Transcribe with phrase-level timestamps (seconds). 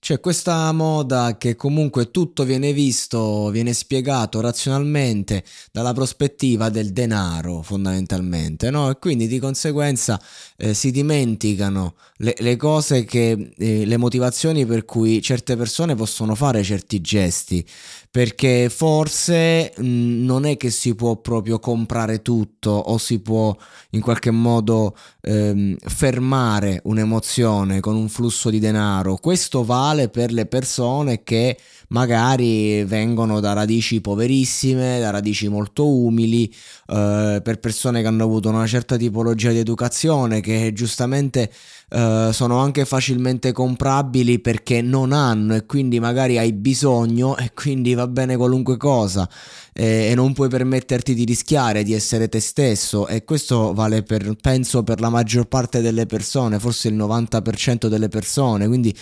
[0.00, 7.60] C'è questa moda che comunque tutto viene visto, viene spiegato razionalmente dalla prospettiva del denaro
[7.60, 8.88] fondamentalmente, no?
[8.88, 10.18] E quindi di conseguenza
[10.56, 16.34] eh, si dimenticano le, le cose che, eh, le motivazioni per cui certe persone possono
[16.34, 17.62] fare certi gesti,
[18.10, 19.84] perché forse mh,
[20.24, 23.54] non è che si può proprio comprare tutto o si può
[23.90, 29.16] in qualche modo ehm, fermare un'emozione con un flusso di denaro.
[29.16, 31.56] Questo va uguale per le persone che
[31.88, 36.46] magari vengono da radici poverissime, da radici molto umili,
[36.86, 41.50] eh, per persone che hanno avuto una certa tipologia di educazione che giustamente
[41.90, 47.94] eh, sono anche facilmente comprabili perché non hanno e quindi magari hai bisogno e quindi
[47.94, 49.28] va bene qualunque cosa
[49.72, 54.36] e, e non puoi permetterti di rischiare di essere te stesso e questo vale per
[54.40, 58.96] penso per la maggior parte delle persone, forse il 90% delle persone, quindi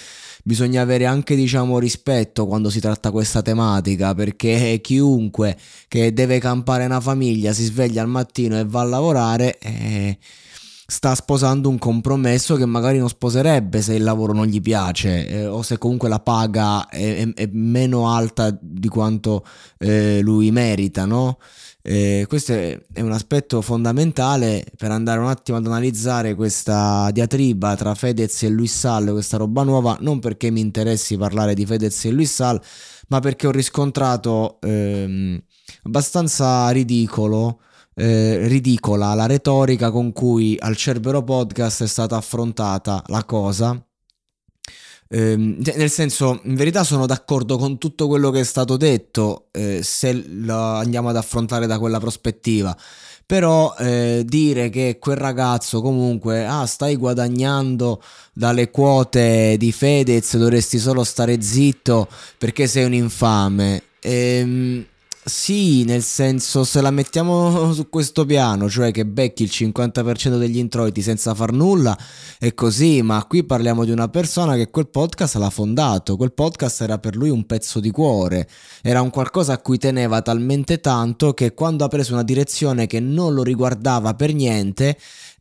[0.44, 5.56] bisogna avere anche diciamo rispetto quando si tratta questa tematica perché chiunque
[5.88, 10.18] che deve campare una famiglia si sveglia al mattino e va a lavorare eh,
[10.90, 15.46] sta sposando un compromesso che magari non sposerebbe se il lavoro non gli piace eh,
[15.46, 19.44] o se comunque la paga è, è, è meno alta di quanto
[19.76, 21.38] eh, lui merita no?
[21.82, 27.94] Eh, questo è, un aspetto fondamentale per andare un attimo ad analizzare questa diatriba tra
[27.94, 32.10] Fedez e Luis Sall, questa roba nuova, non perché mi interessi parlare di Fedez e
[32.10, 32.60] Luis Sall,
[33.08, 35.40] ma perché ho riscontrato ehm,
[35.84, 37.60] abbastanza ridicolo.
[37.98, 43.82] Eh, ridicola la retorica con cui al Cerbero Podcast è stata affrontata la cosa
[45.10, 49.80] cioè, nel senso, in verità sono d'accordo con tutto quello che è stato detto eh,
[49.82, 52.76] se lo andiamo ad affrontare da quella prospettiva.
[53.24, 60.78] Però eh, dire che quel ragazzo comunque, ah, stai guadagnando dalle quote di Fedez, dovresti
[60.78, 62.08] solo stare zitto
[62.38, 63.82] perché sei un infame.
[64.00, 64.84] Ehm,
[65.28, 70.58] sì, nel senso, se la mettiamo su questo piano, cioè che becchi il 50% degli
[70.58, 71.96] introiti senza far nulla,
[72.38, 76.80] è così, ma qui parliamo di una persona che quel podcast l'ha fondato, quel podcast
[76.80, 78.48] era per lui un pezzo di cuore,
[78.82, 82.98] era un qualcosa a cui teneva talmente tanto che quando ha preso una direzione che
[82.98, 84.98] non lo riguardava per niente,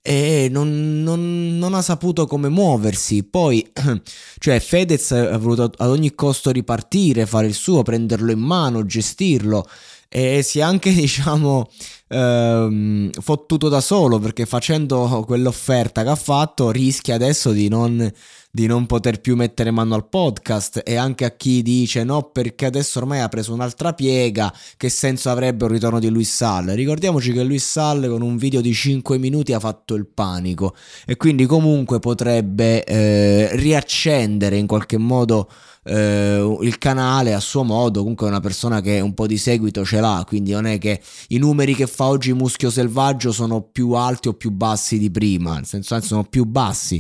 [0.07, 3.25] e non, non, non, ha saputo come muoversi.
[3.25, 3.69] Poi,
[4.39, 9.67] cioè, Fedez ha voluto ad ogni costo ripartire, fare il suo, prenderlo in mano, gestirlo
[10.07, 11.69] e si è anche, diciamo,
[12.07, 18.09] ehm, fottuto da solo perché facendo quell'offerta che ha fatto rischia adesso di non
[18.57, 22.65] di non poter più mettere mano al podcast e anche a chi dice no perché
[22.65, 26.73] adesso ormai ha preso un'altra piega, che senso avrebbe un ritorno di Luis Sall?
[26.73, 30.73] Ricordiamoci che Luis Sall con un video di 5 minuti ha fatto il panico
[31.05, 35.47] e quindi comunque potrebbe eh, riaccendere in qualche modo
[35.83, 39.85] eh, il canale a suo modo, comunque è una persona che un po' di seguito
[39.85, 43.91] ce l'ha, quindi non è che i numeri che fa oggi Muschio Selvaggio sono più
[43.91, 46.99] alti o più bassi di prima, nel senso anzi sono più bassi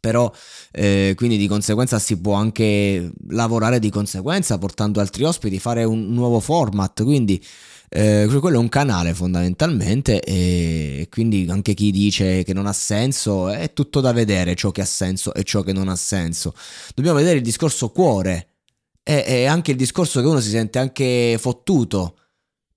[0.00, 0.32] però
[0.72, 6.12] eh, quindi di conseguenza si può anche lavorare di conseguenza portando altri ospiti, fare un
[6.12, 7.44] nuovo format, quindi
[7.92, 13.48] eh, quello è un canale fondamentalmente e quindi anche chi dice che non ha senso
[13.50, 16.54] è tutto da vedere ciò che ha senso e ciò che non ha senso.
[16.94, 18.50] Dobbiamo vedere il discorso cuore
[19.02, 22.16] è, è anche il discorso che uno si sente anche fottuto.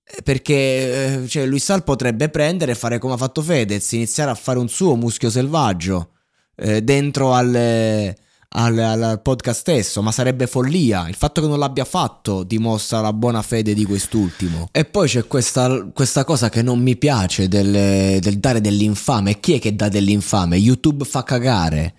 [0.04, 4.30] Eh, perché eh, cioè, Luis Sal potrebbe prendere e fare come ha fatto Fedez, iniziare
[4.30, 6.13] a fare un suo muschio selvaggio
[6.56, 8.14] eh, dentro al,
[8.48, 11.08] al, al, podcast stesso, ma sarebbe follia.
[11.08, 14.68] Il fatto che non l'abbia fatto dimostra la buona fede di quest'ultimo.
[14.72, 19.40] E poi c'è questa, questa cosa che non mi piace del, del dare dell'infame.
[19.40, 20.56] Chi è che dà dell'infame?
[20.56, 21.94] YouTube fa cagare.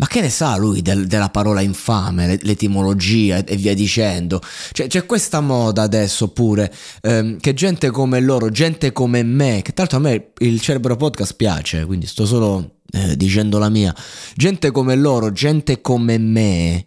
[0.00, 4.40] Ma che ne sa lui del, della parola infame, l'etimologia e via dicendo?
[4.72, 6.72] Cioè, c'è questa moda adesso pure
[7.02, 10.96] ehm, che gente come loro, gente come me, che tra l'altro a me il Cerebro
[10.96, 13.94] Podcast piace, quindi sto solo eh, dicendo la mia,
[14.34, 16.86] gente come loro, gente come me,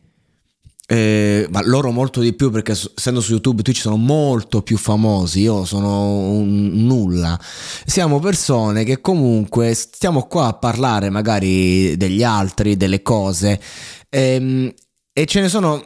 [0.85, 5.41] eh, ma loro molto di più perché essendo su YouTube Twitch sono molto più famosi,
[5.41, 7.39] io sono un nulla.
[7.85, 13.59] Siamo persone che comunque stiamo qua a parlare magari degli altri, delle cose
[14.09, 14.73] ehm,
[15.13, 15.83] e ce ne sono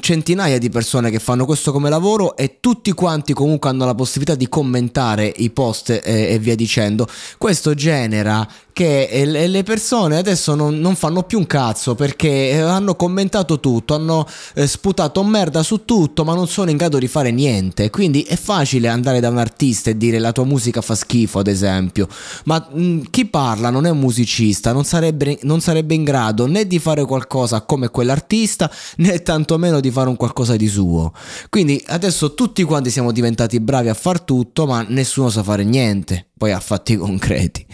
[0.00, 4.36] centinaia di persone che fanno questo come lavoro e tutti quanti comunque hanno la possibilità
[4.36, 7.08] di commentare i post e, e via dicendo.
[7.36, 12.94] Questo genera che le persone adesso non, non, fanno più un cazzo perché eh, hanno
[12.94, 17.30] commentato tutto, hanno eh, sputato merda su tutto, ma non sono in grado di fare
[17.30, 17.90] niente.
[17.90, 21.48] Quindi è facile andare da un artista e dire la tua musica fa schifo, ad
[21.48, 22.08] esempio.
[22.44, 26.66] Ma mh, chi parla non è un musicista, non sarebbe, non sarebbe in grado né
[26.66, 31.12] di fare qualcosa come quell'artista né tanto tantomeno di fare un qualcosa di suo.
[31.48, 36.28] Quindi adesso tutti quanti siamo diventati bravi a far tutto, ma nessuno sa fare niente,
[36.36, 37.64] poi a fatti concreti.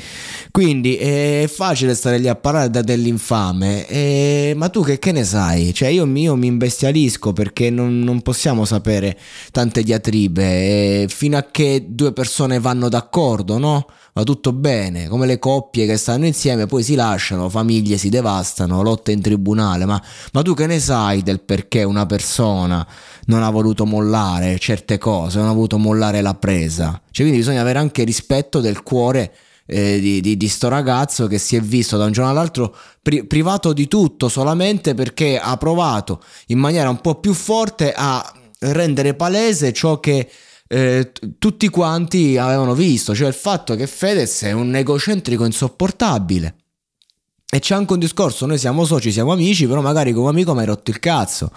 [0.50, 4.54] Quindi è facile stare lì a parlare da dell'infame, e...
[4.56, 5.74] ma tu che, che, ne sai?
[5.74, 9.18] Cioè io, io mi imbestialisco perché non, non, possiamo sapere
[9.50, 13.86] tante diatribe, fino a che due persone vanno d'accordo, no?
[14.16, 18.80] Va tutto bene, come le coppie che stanno insieme, poi si lasciano, famiglie si devastano,
[18.80, 20.02] lotte in tribunale, ma,
[20.32, 22.86] ma tu che ne sai del perché una persona
[23.26, 26.98] non ha voluto mollare certe cose, non ha voluto mollare la presa?
[27.10, 29.34] Cioè, quindi bisogna avere anche rispetto del cuore
[29.66, 33.26] eh, di, di, di, sto ragazzo che si è visto da un giorno all'altro pri-
[33.26, 39.12] privato di tutto solamente perché ha provato in maniera un po' più forte a rendere
[39.12, 40.30] palese ciò che
[40.68, 46.56] eh, tutti quanti avevano visto, cioè il fatto che Fedez è un egocentrico insopportabile.
[47.48, 50.60] E c'è anche un discorso, noi siamo soci, siamo amici, però magari come amico mi
[50.60, 51.50] hai rotto il cazzo.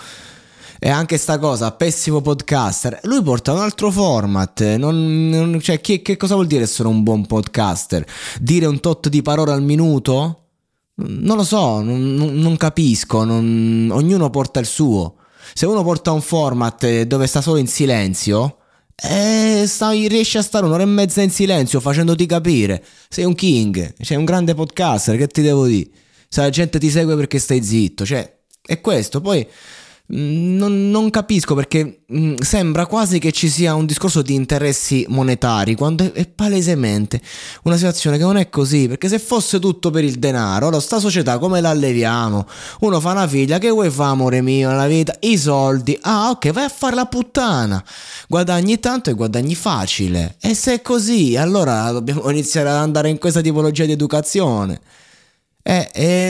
[0.82, 3.00] E anche sta cosa, pessimo podcaster.
[3.04, 4.76] Lui porta un altro format.
[4.76, 8.06] Non, non, cioè, che, che, cosa vuol dire essere un buon podcaster?
[8.40, 10.44] Dire un tot di parole al minuto?
[10.96, 13.18] Non lo so, non, non capisco.
[13.18, 15.16] ognuno porta il suo.
[15.54, 18.59] Se uno porta un format dove sta solo in silenzio,
[19.02, 22.84] e stai, riesci a stare un'ora e mezza in silenzio facendoti capire.
[23.08, 25.90] Sei un king, sei un grande podcaster, che ti devo dire?
[26.28, 29.22] Se la gente ti segue perché stai zitto, cioè, è questo.
[29.22, 29.48] Poi
[30.12, 35.06] non, non, capisco perché mh, mm, sembra quasi che ci sia un discorso di interessi
[35.08, 37.22] monetari quando è, è, palesemente
[37.64, 41.00] una situazione che non è così perché se fosse tutto per il denaro allora sta
[41.00, 42.48] società come la alleviamo?
[42.80, 45.16] Uno fa una figlia che vuoi fare amore mio nella vita?
[45.20, 45.98] I soldi.
[46.02, 47.84] Ah ok vai a fare la puttana.
[48.28, 50.38] Guadagni tanto e guadagni facile.
[50.42, 54.82] E se è così allora dobbiamo iniziare ad andare in questa tipologia di educazione.
[55.62, 56.30] E, e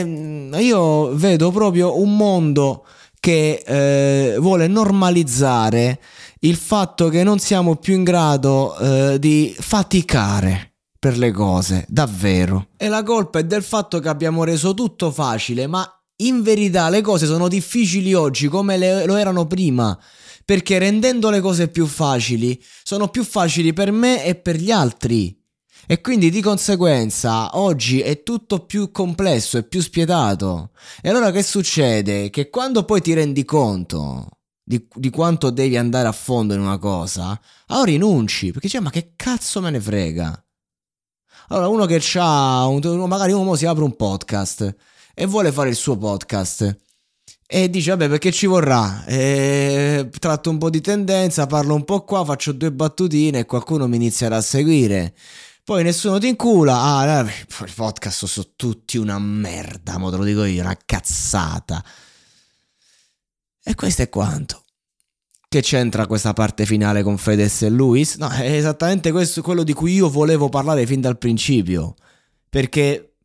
[0.58, 2.84] io vedo proprio un mondo
[3.20, 6.00] che eh, vuole normalizzare
[6.40, 12.68] il fatto che non siamo più in grado eh, di faticare per le cose, davvero.
[12.76, 15.86] E la colpa è del fatto che abbiamo reso tutto facile, ma
[16.16, 19.98] in verità le cose sono difficili oggi come le, lo erano prima.
[20.44, 25.39] Perché rendendo le cose più facili, sono più facili per me e per gli altri.
[25.86, 30.70] E quindi di conseguenza oggi è tutto più complesso e più spietato.
[31.02, 32.30] E allora che succede?
[32.30, 34.28] Che quando poi ti rendi conto
[34.62, 38.90] di, di quanto devi andare a fondo in una cosa, allora rinunci, perché dici ma
[38.90, 40.44] che cazzo me ne frega?
[41.48, 42.68] Allora uno che ha,
[43.06, 44.76] magari uno si apre un podcast
[45.14, 46.76] e vuole fare il suo podcast
[47.52, 52.04] e dice vabbè perché ci vorrà e tratto un po' di tendenza parlo un po'
[52.04, 55.14] qua faccio due battutine e qualcuno mi inizierà a seguire
[55.70, 56.80] poi nessuno ti incula.
[56.82, 61.84] Ah, i podcast sono tutti una merda, mo te lo dico io, una cazzata.
[63.62, 64.64] E questo è quanto.
[65.46, 68.16] Che c'entra questa parte finale con Fedez e Luis?
[68.16, 71.94] No, è esattamente questo quello di cui io volevo parlare fin dal principio.
[72.48, 73.18] Perché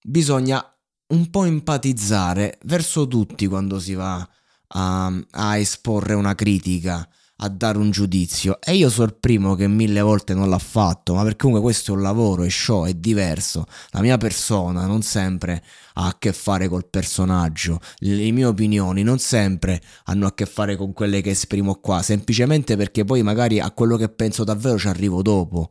[0.00, 0.64] bisogna
[1.08, 4.28] un po' empatizzare verso tutti quando si va
[4.68, 7.04] a, a esporre una critica
[7.42, 11.14] a dare un giudizio e io sono il primo che mille volte non l'ha fatto,
[11.14, 13.66] ma perché comunque questo è un lavoro, è show, è diverso.
[13.90, 15.62] La mia persona non sempre
[15.94, 20.76] ha a che fare col personaggio, le mie opinioni non sempre hanno a che fare
[20.76, 24.88] con quelle che esprimo qua, semplicemente perché poi magari a quello che penso davvero ci
[24.88, 25.70] arrivo dopo.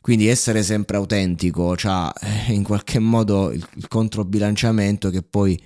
[0.00, 2.10] Quindi essere sempre autentico, cioè
[2.48, 5.60] in qualche modo il controbilanciamento che poi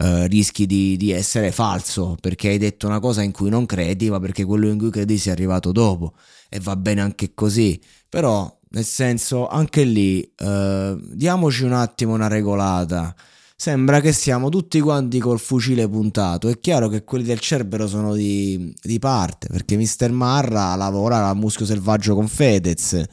[0.00, 4.08] Uh, rischi di, di, essere falso perché hai detto una cosa in cui non credi,
[4.08, 6.14] ma perché quello in cui credi sia arrivato dopo
[6.48, 7.78] e va bene anche così.
[8.08, 13.14] Però, nel senso, anche lì uh, diamoci un attimo una regolata.
[13.54, 16.48] Sembra che siamo tutti quanti col fucile puntato.
[16.48, 20.10] È chiaro che quelli del Cerbero sono di, di parte perché Mr.
[20.12, 23.04] Marra lavora a muschio selvaggio con Fedez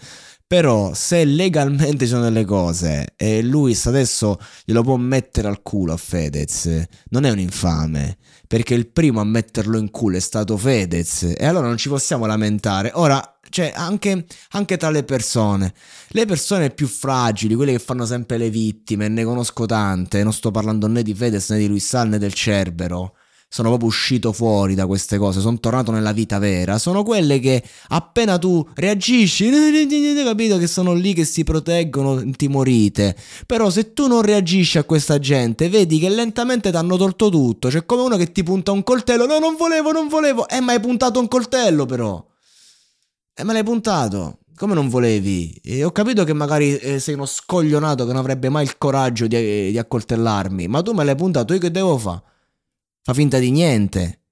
[0.47, 5.91] però se legalmente ci sono delle cose e Luis adesso glielo può mettere al culo
[5.91, 10.55] a Fedez, non è un infame, perché il primo a metterlo in culo è stato
[10.55, 12.91] Fedez e allora non ci possiamo lamentare.
[12.93, 15.73] Ora, cioè, anche, anche tra le persone,
[16.09, 20.49] le persone più fragili, quelle che fanno sempre le vittime, ne conosco tante, non sto
[20.51, 23.16] parlando né di Fedez né di Luis Sal né del Cerbero
[23.49, 27.63] sono proprio uscito fuori da queste cose, sono tornato nella vita vera, sono quelle che
[27.89, 29.49] appena tu reagisci,
[30.23, 33.15] capito che sono lì che si proteggono, timorite.
[33.45, 37.69] Però se tu non reagisci a questa gente, vedi che lentamente ti hanno tolto tutto,
[37.69, 40.73] c'è come uno che ti punta un coltello, no non volevo, non volevo, eh ma
[40.73, 42.23] hai puntato un coltello però.
[43.33, 44.39] E eh, me l'hai puntato.
[44.57, 45.61] Come non volevi?
[45.63, 49.27] E ho capito che magari eh, sei uno scoglionato che non avrebbe mai il coraggio
[49.27, 52.23] di, di accoltellarmi, ma tu me l'hai puntato, io che devo fare?
[53.07, 54.23] Fa finta di niente,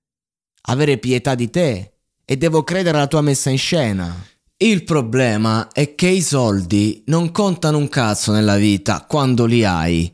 [0.64, 1.94] avere pietà di te
[2.26, 4.14] e devo credere alla tua messa in scena.
[4.58, 10.14] Il problema è che i soldi non contano un cazzo nella vita quando li hai.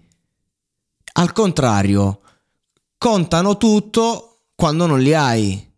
[1.14, 2.22] Al contrario,
[3.00, 5.74] contano tutto quando non li hai.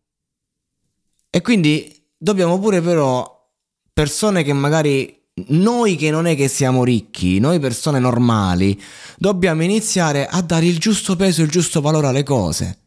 [1.30, 3.50] E quindi dobbiamo pure però
[3.94, 8.80] persone che magari noi che non è che siamo ricchi, noi persone normali,
[9.18, 12.78] dobbiamo iniziare a dare il giusto peso e il giusto valore alle cose.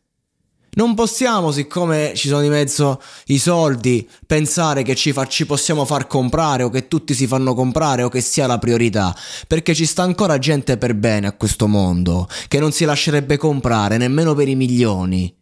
[0.77, 5.87] Non possiamo, siccome ci sono di mezzo i soldi, pensare che ci, fa, ci, possiamo
[5.87, 9.17] far comprare o che tutti si fanno comprare o che sia la priorità,
[9.49, 13.97] perché ci sta ancora gente per bene a questo mondo, che non si lascerebbe comprare
[13.97, 15.35] nemmeno per i milioni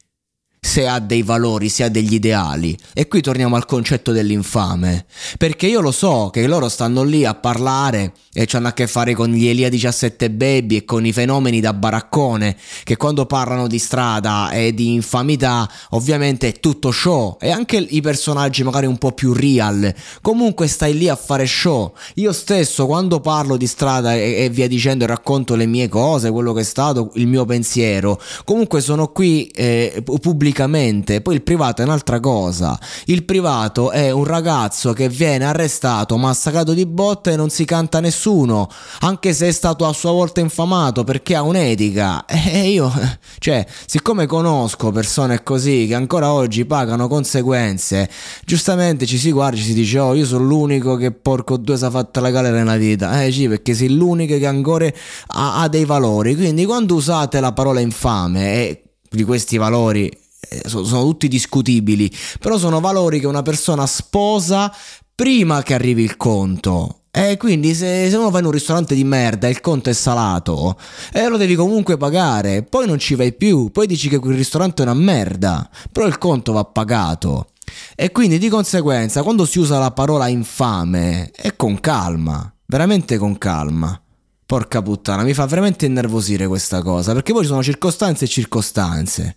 [0.64, 2.76] se ha dei valori, se ha degli ideali.
[2.94, 5.04] E qui torniamo al concetto dell'infame.
[5.36, 9.14] Perché io lo so che loro stanno lì a parlare e hanno a che fare
[9.14, 13.78] con gli Elia 17 Baby e con i fenomeni da baraccone, che quando parlano di
[13.78, 17.36] strada e di infamità, ovviamente è tutto show.
[17.40, 19.94] E anche i personaggi magari un po' più real.
[20.22, 21.92] Comunque stai lì a fare show.
[22.14, 26.54] Io stesso quando parlo di strada e, e via dicendo racconto le mie cose, quello
[26.54, 31.20] che è stato, il mio pensiero, comunque sono qui eh, pubblicamente pubblicamente.
[31.20, 32.78] Poi il privato è un'altra cosa.
[33.06, 38.00] Il privato è un ragazzo che viene arrestato, massacrato di botte e non si canta
[38.00, 38.68] nessuno,
[39.00, 42.24] anche se è stato a sua volta infamato perché ha un'etica.
[42.54, 42.92] E io,
[43.38, 48.08] cioè, siccome conosco persone così che ancora oggi pagano conseguenze,
[48.44, 51.84] giustamente ci si guarda e si dice, oh, io sono l'unico che porco due si
[51.84, 53.24] è fatta la galera nella vita.
[53.24, 54.86] Eh sì, perché sei l'unico che ancora
[55.28, 56.36] ha, ha dei valori.
[56.36, 60.10] Quindi quando usate la parola infame e di questi valori
[60.48, 64.72] eh, sono tutti discutibili, però sono valori che una persona sposa
[65.14, 67.00] prima che arrivi il conto.
[67.16, 69.92] E quindi se, se, uno va in un ristorante di merda e il conto è
[69.92, 70.76] salato,
[71.12, 74.82] eh, lo devi comunque pagare, poi non ci vai più, poi dici che quel ristorante
[74.82, 77.50] è una merda, però il conto va pagato.
[77.94, 83.38] E quindi di conseguenza quando si usa la parola infame è con calma, veramente con
[83.38, 83.96] calma.
[84.44, 89.36] Porca puttana, mi fa veramente innervosire questa cosa, perché poi ci sono circostanze e circostanze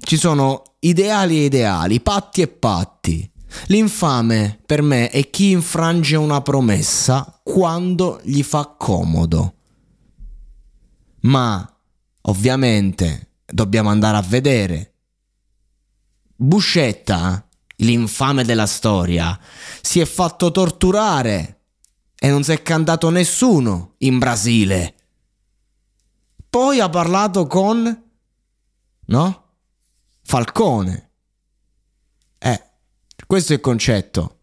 [0.00, 3.30] ci sono ideali e ideali, patti e patti.
[3.66, 9.54] L'infame per me è chi infrange una promessa quando gli fa comodo.
[11.20, 11.76] Ma
[12.22, 14.94] ovviamente dobbiamo andare a vedere.
[16.34, 17.46] Buscetta,
[17.76, 19.38] l'infame della storia,
[19.80, 21.60] si è fatto torturare
[22.18, 24.94] e non si è cantato nessuno in Brasile.
[26.48, 28.02] Poi ha parlato con...
[29.06, 29.41] no?
[30.22, 31.10] Falcone.
[32.38, 32.62] Eh,
[33.26, 34.38] questo è il concetto.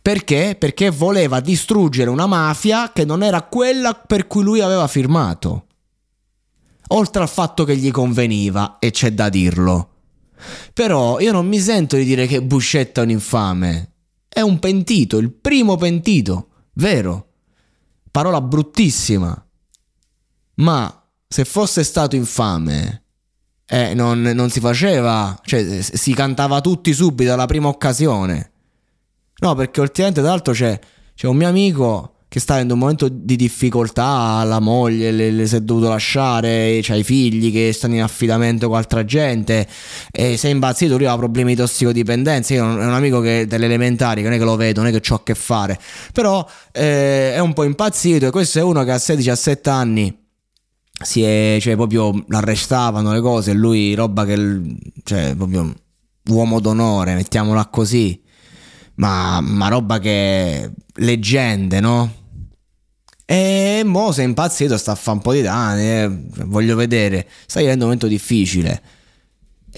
[0.00, 0.56] Perché?
[0.58, 5.66] Perché voleva distruggere una mafia che non era quella per cui lui aveva firmato.
[6.88, 9.96] Oltre al fatto che gli conveniva, e c'è da dirlo.
[10.72, 13.92] Però io non mi sento di dire che Buscetta è un infame.
[14.28, 17.32] È un pentito, il primo pentito, vero?
[18.10, 19.46] Parola bruttissima.
[20.54, 23.04] Ma se fosse stato infame,
[23.70, 28.50] eh, non, non si faceva, cioè si cantava tutti subito alla prima occasione.
[29.40, 30.78] No, perché ultimamente tra l'altro c'è,
[31.14, 35.46] c'è un mio amico che sta in un momento di difficoltà, la moglie le, le
[35.46, 39.66] si è dovuto lasciare, c'ha i figli che stanno in affidamento con altra gente
[40.10, 43.64] e si è impazzito, lui ha problemi di tossicodipendenza, io è un amico che delle
[43.64, 45.78] elementari, non è che lo vedo, non è che ho a che fare,
[46.12, 50.27] però eh, è un po' impazzito e questo è uno che a 16-17 anni
[51.02, 54.60] si è, cioè proprio l'arrestavano le cose, lui roba che,
[55.04, 55.72] cioè proprio
[56.30, 58.20] uomo d'onore, mettiamola così
[58.98, 62.14] ma, ma roba che leggende, no?
[63.24, 66.10] E mo sei impazzito, sta a fare un po' di danni, eh,
[66.46, 68.82] voglio vedere, stai vivendo un momento difficile.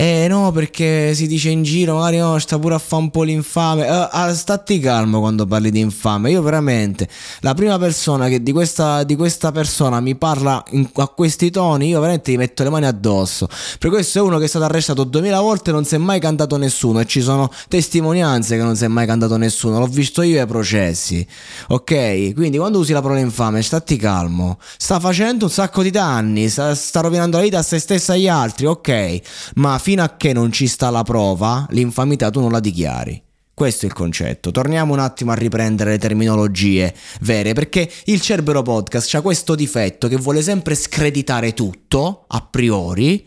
[0.00, 3.22] Eh no, perché si dice in giro, magari no, sta pure a fare un po'
[3.22, 3.86] l'infame.
[3.86, 6.30] Uh, uh, stati calmo quando parli di infame.
[6.30, 7.06] Io veramente,
[7.40, 11.88] la prima persona che di questa, di questa persona mi parla in, a questi toni,
[11.88, 13.46] io veramente gli metto le mani addosso.
[13.78, 16.18] Per questo è uno che è stato arrestato duemila volte e non si è mai
[16.18, 17.00] cantato nessuno.
[17.00, 19.78] E ci sono testimonianze che non si è mai cantato nessuno.
[19.80, 21.26] L'ho visto io ai processi.
[21.68, 22.32] Ok?
[22.32, 24.56] Quindi quando usi la parola infame, stati calmo.
[24.78, 28.16] Sta facendo un sacco di danni, sta, sta rovinando la vita a se stessa e
[28.16, 28.64] agli altri.
[28.64, 29.20] Ok?
[29.56, 33.20] Ma fino a che non ci sta la prova, l'infamità tu non la dichiari.
[33.60, 34.50] Questo è il concetto.
[34.50, 40.08] Torniamo un attimo a riprendere le terminologie vere, perché il Cerbero Podcast ha questo difetto
[40.08, 43.26] che vuole sempre screditare tutto, a priori,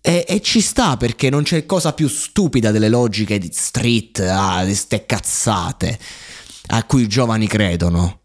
[0.00, 4.64] e, e, ci sta perché non c'è cosa più stupida delle logiche di street, ah,
[4.64, 5.98] di ste cazzate
[6.70, 8.22] a cui i giovani credono.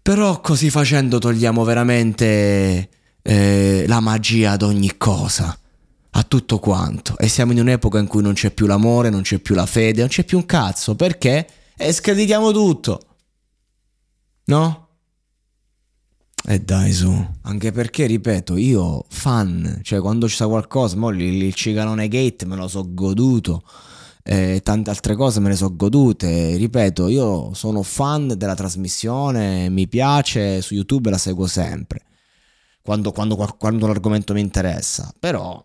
[0.00, 2.88] Però così facendo togliamo veramente
[3.20, 5.54] eh, la magia ad ogni cosa
[6.32, 7.18] tutto quanto.
[7.18, 10.00] E siamo in un'epoca in cui non c'è più l'amore, non c'è più la fede,
[10.00, 10.94] non c'è più un cazzo.
[10.94, 11.46] Perché?
[11.76, 13.00] E screditiamo tutto.
[14.46, 14.88] No?
[16.44, 17.12] E dai su,
[17.42, 22.66] anche perché ripeto, io fan, cioè quando c'è qualcosa, mo il, ciganone gate me lo
[22.66, 23.62] so goduto,
[24.24, 29.86] eh, tante altre cose me le so godute, ripeto, io sono fan della trasmissione, mi
[29.86, 32.00] piace, su YouTube la seguo sempre,
[32.82, 35.64] quando, quando, quando l'argomento mi interessa, però